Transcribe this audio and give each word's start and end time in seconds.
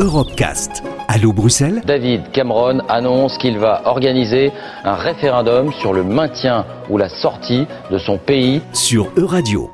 Europecast. 0.00 0.82
Allô 1.08 1.34
Bruxelles 1.34 1.82
David 1.84 2.30
Cameron 2.32 2.78
annonce 2.88 3.36
qu'il 3.36 3.58
va 3.58 3.82
organiser 3.84 4.50
un 4.82 4.94
référendum 4.94 5.74
sur 5.74 5.92
le 5.92 6.02
maintien 6.02 6.64
ou 6.88 6.96
la 6.96 7.10
sortie 7.10 7.66
de 7.90 7.98
son 7.98 8.16
pays 8.16 8.62
sur 8.72 9.12
Euradio. 9.18 9.70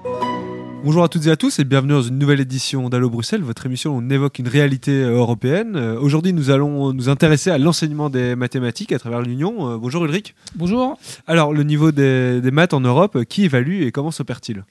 Bonjour 0.84 1.04
à 1.04 1.08
toutes 1.08 1.26
et 1.26 1.30
à 1.30 1.36
tous 1.36 1.60
et 1.60 1.64
bienvenue 1.64 1.92
dans 1.92 2.02
une 2.02 2.18
nouvelle 2.18 2.40
édition 2.40 2.88
d'Allo 2.88 3.08
Bruxelles, 3.08 3.42
votre 3.42 3.66
émission 3.66 3.94
où 3.94 4.02
on 4.04 4.10
évoque 4.10 4.40
une 4.40 4.48
réalité 4.48 4.90
euh, 4.90 5.16
européenne. 5.16 5.76
Euh, 5.76 6.00
Aujourd'hui, 6.00 6.32
nous 6.32 6.50
allons 6.50 6.92
nous 6.92 7.08
intéresser 7.08 7.52
à 7.52 7.58
l'enseignement 7.58 8.10
des 8.10 8.34
mathématiques 8.34 8.90
à 8.90 8.98
travers 8.98 9.22
l'Union. 9.22 9.70
Euh, 9.70 9.76
bonjour 9.78 10.04
Ulrich. 10.04 10.34
Bonjour. 10.56 10.98
Alors, 11.28 11.52
le 11.52 11.62
niveau 11.62 11.92
des, 11.92 12.40
des 12.40 12.50
maths 12.50 12.74
en 12.74 12.80
Europe, 12.80 13.24
qui 13.24 13.44
évalue 13.44 13.82
et 13.82 13.92
comment 13.92 14.10
s'opère-t-il? 14.10 14.64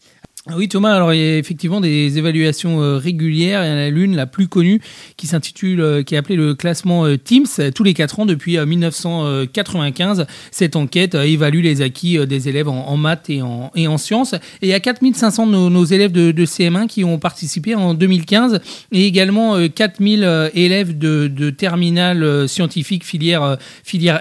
Oui 0.53 0.67
Thomas, 0.67 0.93
alors 0.93 1.11
il 1.11 1.19
y 1.19 1.23
a 1.23 1.37
effectivement 1.39 1.81
des 1.81 2.19
évaluations 2.19 2.79
euh, 2.79 2.97
régulières. 2.97 3.63
Il 3.63 3.67
y 3.67 3.73
en 3.73 3.77
a 3.77 3.89
l'une, 3.89 4.15
la 4.15 4.27
plus 4.27 4.47
connue, 4.47 4.79
qui 5.17 5.25
s'intitule, 5.25 5.81
euh, 5.81 6.03
qui 6.03 6.13
est 6.13 6.19
appelée 6.19 6.35
le 6.35 6.53
classement 6.53 7.03
euh, 7.03 7.17
TIMSS, 7.17 7.73
tous 7.73 7.83
les 7.83 7.95
4 7.95 8.19
ans 8.19 8.25
depuis 8.27 8.59
1995. 8.59 10.27
Cette 10.51 10.75
enquête 10.75 11.15
évalue 11.15 11.63
les 11.63 11.81
acquis 11.81 12.23
des 12.27 12.47
élèves 12.47 12.67
en, 12.67 12.95
maths 12.95 13.31
et 13.31 13.41
en, 13.41 13.97
sciences. 13.97 14.33
Et 14.33 14.67
il 14.67 14.69
y 14.69 14.73
a 14.73 14.79
4500 14.79 15.47
de 15.47 15.51
nos, 15.51 15.85
élèves 15.85 16.11
de, 16.11 16.45
CM1 16.45 16.85
qui 16.85 17.03
ont 17.03 17.17
participé 17.17 17.73
en 17.73 17.95
2015 17.95 18.61
et 18.91 19.07
également 19.07 19.67
4000 19.67 20.51
élèves 20.53 20.95
de, 20.95 21.27
de 21.27 21.49
terminale 21.49 22.47
scientifique 22.47 23.03
filière 23.03 23.57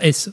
S. 0.02 0.30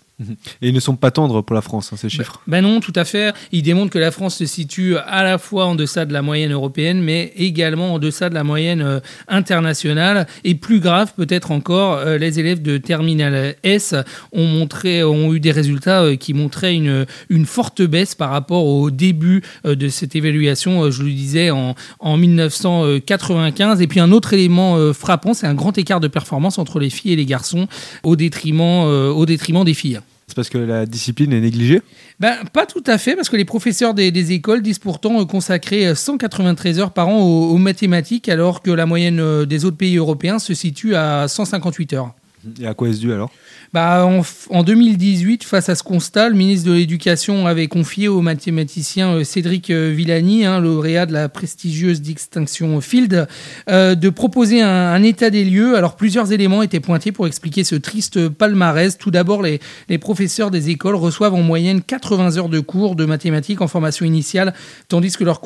Et 0.61 0.69
ils 0.69 0.73
ne 0.73 0.79
sont 0.79 0.95
pas 0.95 1.11
tendres 1.11 1.41
pour 1.41 1.55
la 1.55 1.61
France, 1.61 1.91
hein, 1.91 1.97
ces 1.97 2.09
chiffres. 2.09 2.41
Ben, 2.47 2.61
non, 2.61 2.79
tout 2.79 2.93
à 2.95 3.05
fait. 3.05 3.33
Ils 3.51 3.61
démontrent 3.61 3.91
que 3.91 3.99
la 3.99 4.11
France 4.11 4.37
se 4.37 4.45
situe 4.45 4.95
à 4.97 5.23
la 5.23 5.37
fois 5.37 5.65
en 5.65 5.75
deçà 5.75 6.05
de 6.05 6.13
la 6.13 6.21
moyenne 6.21 6.51
européenne, 6.51 7.01
mais 7.01 7.33
également 7.35 7.93
en 7.93 7.99
deçà 7.99 8.29
de 8.29 8.33
la 8.33 8.43
moyenne 8.43 8.81
euh, 8.81 8.99
internationale. 9.27 10.27
Et 10.43 10.55
plus 10.55 10.79
grave, 10.79 11.13
peut-être 11.15 11.51
encore, 11.51 11.97
euh, 11.97 12.17
les 12.17 12.39
élèves 12.39 12.61
de 12.61 12.77
Terminal 12.77 13.55
S 13.63 13.95
ont, 14.31 14.47
montré, 14.47 15.03
ont 15.03 15.33
eu 15.33 15.39
des 15.39 15.51
résultats 15.51 16.03
euh, 16.03 16.15
qui 16.15 16.33
montraient 16.33 16.75
une, 16.75 17.05
une 17.29 17.45
forte 17.45 17.81
baisse 17.81 18.15
par 18.15 18.29
rapport 18.29 18.65
au 18.65 18.91
début 18.91 19.41
de 19.65 19.89
cette 19.89 20.15
évaluation, 20.15 20.89
je 20.91 21.03
le 21.03 21.11
disais, 21.11 21.51
en, 21.51 21.75
en 21.99 22.17
1995. 22.17 23.81
Et 23.81 23.87
puis 23.87 23.99
un 23.99 24.11
autre 24.11 24.33
élément 24.33 24.93
frappant, 24.93 25.33
c'est 25.33 25.47
un 25.47 25.53
grand 25.53 25.77
écart 25.77 25.99
de 25.99 26.07
performance 26.07 26.57
entre 26.57 26.79
les 26.79 26.89
filles 26.89 27.13
et 27.13 27.15
les 27.15 27.25
garçons 27.25 27.67
au 28.03 28.15
détriment, 28.15 28.83
au 28.83 29.25
détriment 29.25 29.63
des 29.63 29.73
filles. 29.73 29.99
C'est 30.31 30.35
parce 30.35 30.49
que 30.49 30.57
la 30.57 30.85
discipline 30.85 31.33
est 31.33 31.41
négligée 31.41 31.81
ben, 32.21 32.37
Pas 32.53 32.65
tout 32.65 32.83
à 32.87 32.97
fait, 32.97 33.17
parce 33.17 33.27
que 33.27 33.35
les 33.35 33.43
professeurs 33.43 33.93
des, 33.93 34.31
écoles 34.31 34.61
disent 34.61 34.79
pourtant 34.79 35.25
consacrer 35.25 35.93
193 35.93 36.79
heures 36.79 36.93
par 36.93 37.09
an 37.09 37.19
aux 37.19 37.57
mathématiques, 37.57 38.29
alors 38.29 38.61
que 38.61 38.71
la 38.71 38.85
moyenne 38.85 39.19
euh, 39.19 39.45
des 39.45 39.65
autres 39.65 39.75
pays 39.75 39.97
européens 39.97 40.39
se 40.39 40.53
situe 40.53 40.95
à 40.95 41.27
158 41.27 41.91
heures. 41.91 42.13
Et 42.59 42.65
à 42.65 42.73
quoi 42.73 42.89
est-ce 42.89 42.99
dû 42.99 43.13
alors? 43.13 43.31
Bah, 43.73 44.05
en, 44.49 44.63
2018, 44.63 45.43
face 45.43 45.69
à 45.69 45.75
ce 45.75 45.83
constat, 45.83 46.29
le 46.29 46.35
ministre 46.35 46.67
de 46.67 46.73
l'Éducation 46.73 47.47
avait 47.47 47.67
confié 47.67 48.07
au 48.07 48.21
mathématicien 48.21 49.13
euh, 49.13 49.23
Cédric 49.23 49.69
euh, 49.69 49.93
Villani, 49.95 50.45
hein, 50.45 50.59
lauréat 50.59 51.05
de 51.05 51.13
la 51.13 51.29
prestigieuse 51.29 52.01
distinction 52.01 52.81
Field, 52.81 53.27
euh, 53.69 53.95
de 53.95 54.09
proposer 54.09 54.61
un, 54.61 55.01
état 55.03 55.29
des 55.29 55.45
lieux. 55.45 55.77
Alors 55.77 55.95
plusieurs 55.95 56.31
éléments 56.31 56.63
étaient 56.63 56.79
pointés 56.79 57.11
pour 57.11 57.27
expliquer 57.27 57.63
ce 57.63 57.75
triste 57.75 58.27
palmarès. 58.27 58.97
Tout 58.97 59.11
d'abord, 59.11 59.41
les, 59.43 59.59
professeurs 59.99 60.51
des 60.51 60.69
écoles 60.69 60.95
reçoivent 60.95 61.35
en 61.35 61.43
moyenne 61.43 61.81
80 61.81 62.37
heures 62.37 62.49
de 62.49 62.59
cours 62.59 62.95
de 62.95 63.05
mathématiques 63.05 63.61
en 63.61 63.67
formation 63.67 64.05
initiale, 64.05 64.53
tandis 64.87 65.15
que 65.15 65.23
leurs, 65.23 65.41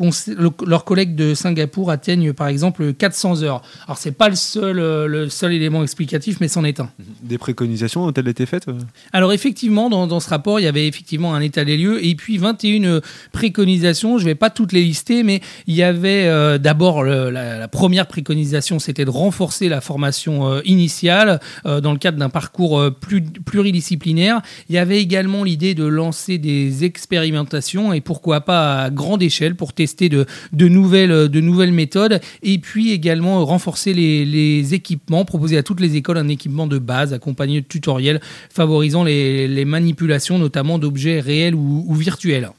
leurs 0.65 0.85
collègues 0.85 1.15
de 1.15 1.33
Singapour 1.33 1.91
atteignent 1.91 2.31
par 2.31 2.47
exemple 2.47 2.93
400 2.93 3.43
heures. 3.43 3.61
Alors 3.85 3.97
c'est 3.97 4.13
pas 4.13 4.29
le 4.29 4.35
seul, 4.35 4.77
le 4.77 5.29
seul 5.29 5.53
élément 5.53 5.83
explicatif, 5.83 6.37
mais 6.39 6.47
c'en 6.47 6.63
est 6.63 6.79
un. 6.79 6.84
Des 7.23 7.37
préconisations 7.37 8.05
ont-elles 8.05 8.27
été 8.27 8.45
faites 8.45 8.67
euh 8.67 8.77
Alors 9.13 9.33
effectivement, 9.33 9.89
dans, 9.89 10.19
ce 10.19 10.29
rapport, 10.29 10.59
il 10.59 10.63
y 10.63 10.67
avait 10.67 10.87
effectivement 10.87 11.33
un 11.33 11.41
état 11.41 11.65
des 11.65 11.77
lieux 11.77 12.05
et 12.05 12.15
puis 12.15 12.37
21 12.37 13.01
préconisations. 13.31 14.17
Je 14.17 14.23
ne 14.23 14.29
vais 14.29 14.35
pas 14.35 14.49
toutes 14.49 14.71
les 14.71 14.83
lister, 14.83 15.23
mais 15.23 15.41
il 15.67 15.75
y 15.75 15.83
avait 15.83 16.25
euh, 16.25 16.57
d'abord 16.57 17.03
la, 17.03 17.67
première 17.67 18.07
préconisation, 18.07 18.79
c'était 18.79 19.05
de 19.05 19.09
renforcer 19.09 19.69
la 19.69 19.81
formation 19.81 20.47
euh, 20.47 20.61
initiale 20.65 21.39
dans 21.63 21.91
le 21.91 21.97
cadre 21.97 22.17
d'un 22.17 22.29
parcours 22.29 22.81
plus, 22.99 23.21
pluridisciplinaire. 23.21 24.41
Il 24.69 24.75
y 24.75 24.77
avait 24.77 25.01
également 25.01 25.43
l'idée 25.43 25.73
de 25.73 25.85
lancer 25.85 26.37
des 26.37 26.83
expérimentations 26.83 27.93
et 27.93 28.01
pourquoi 28.01 28.41
pas 28.41 28.83
à 28.83 28.89
grande 28.89 29.23
échelle 29.23 29.55
pour 29.55 29.73
tester 29.73 30.09
de, 30.09 30.25
de, 30.53 30.67
nouvelles, 30.67 31.29
de 31.29 31.41
nouvelles 31.41 31.71
méthodes 31.71 32.21
et 32.43 32.57
puis 32.59 32.91
également 32.91 33.43
renforcer 33.45 33.93
les, 33.93 34.25
les 34.25 34.73
équipements, 34.73 35.25
proposer 35.25 35.57
à 35.57 35.63
toutes 35.63 35.79
les 35.79 35.95
écoles 35.95 36.17
un 36.17 36.27
équipement 36.27 36.67
de 36.67 36.74
base 36.79 37.13
accompagné 37.13 37.61
de 37.61 37.65
tutoriels 37.65 38.19
favorisant 38.49 39.03
les, 39.03 39.65
manipulations 39.65 40.37
notamment 40.37 40.77
d'objets 40.79 41.19
réels 41.19 41.55
ou 41.55 41.93
virtuels. 41.95 42.49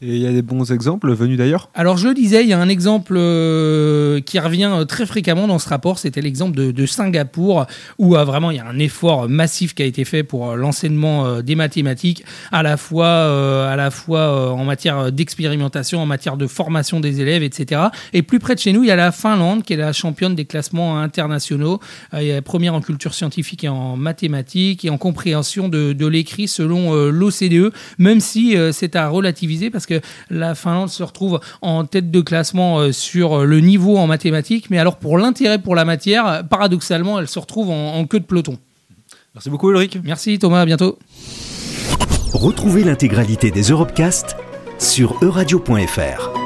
Et 0.00 0.14
il 0.14 0.22
y 0.22 0.28
a 0.28 0.32
des 0.32 0.42
bons 0.42 0.70
exemples 0.70 1.12
venus 1.12 1.36
d'ailleurs 1.38 1.70
Alors 1.74 1.96
je 1.96 2.06
le 2.06 2.14
disais, 2.14 2.44
il 2.44 2.48
y 2.48 2.52
a 2.52 2.60
un 2.60 2.68
exemple 2.68 3.14
euh, 3.16 4.20
qui 4.20 4.38
revient 4.38 4.70
euh, 4.72 4.84
très 4.84 5.06
fréquemment 5.06 5.48
dans 5.48 5.58
ce 5.58 5.68
rapport, 5.68 5.98
c'était 5.98 6.20
l'exemple 6.20 6.54
de, 6.54 6.86
Singapour, 6.86 7.66
où 7.98 8.16
euh, 8.16 8.24
vraiment 8.24 8.52
il 8.52 8.58
y 8.58 8.60
a 8.60 8.66
un 8.66 8.78
effort 8.78 9.28
massif 9.28 9.74
qui 9.74 9.82
a 9.82 9.86
été 9.86 10.04
fait 10.04 10.22
pour 10.22 10.54
l'enseignement 10.54 11.42
des 11.42 11.56
mathématiques, 11.56 12.24
à 12.52 12.62
la 12.62 12.76
fois, 12.76 13.68
à 13.68 13.76
la 13.76 13.90
fois 13.90 14.52
en 14.52 14.64
matière 14.64 15.10
d'expérimentation, 15.10 16.00
en 16.00 16.06
matière 16.06 16.36
de 16.36 16.46
formation 16.46 17.00
des 17.00 17.20
élèves, 17.20 17.42
etc. 17.42 17.82
Et 18.12 18.22
plus 18.22 18.38
près 18.38 18.54
de 18.54 18.60
chez 18.60 18.72
nous, 18.72 18.84
il 18.84 18.88
y 18.88 18.92
a 18.92 18.96
la 18.96 19.12
Finlande, 19.12 19.64
qui 19.64 19.72
est 19.72 19.76
la 19.76 19.92
championne 19.92 20.34
des 20.34 20.44
classements 20.44 20.98
internationaux, 20.98 21.80
première 22.44 22.74
en 22.74 22.80
culture 22.80 23.14
scientifique 23.14 23.64
et 23.64 23.68
en 23.68 23.96
mathématiques, 23.96 24.84
et 24.84 24.90
en 24.90 24.98
compréhension 24.98 25.68
de, 25.68 26.06
l'écrit 26.06 26.48
selon 26.48 26.94
l'OCDE, 26.94 27.72
même 27.98 28.20
si 28.20 28.56
c'est 28.72 28.96
à 28.96 29.08
relativiser, 29.08 29.70
parce 29.70 29.86
que 29.88 30.00
la 30.30 30.54
Finlande 30.54 30.90
se 30.90 31.02
retrouve 31.02 31.40
en 31.62 31.84
tête 31.84 32.10
de 32.10 32.20
classement 32.20 32.78
euh, 32.78 32.92
sur 32.92 33.44
le 33.44 33.60
niveau 33.60 33.96
en 33.96 34.06
mathématiques, 34.06 34.70
mais 34.70 34.78
alors 34.78 34.96
pour 34.96 35.18
l'intérêt 35.18 35.58
pour 35.58 35.74
la 35.74 35.84
matière, 35.84 36.44
paradoxalement, 36.48 37.18
elle 37.18 37.28
se 37.28 37.38
retrouve 37.38 37.70
en, 37.70 38.06
queue 38.06 38.20
de 38.20 38.24
peloton. 38.24 38.58
Merci 39.34 39.50
beaucoup 39.50 39.70
Ulrich. 39.70 39.98
Merci 40.04 40.38
Thomas, 40.38 40.60
à 40.60 40.66
bientôt. 40.66 40.98
Retrouvez 42.32 42.84
l'intégralité 42.84 43.50
des 43.50 43.62
Europecast 43.62 44.36
sur 44.78 45.16
euradio.fr. 45.22 46.37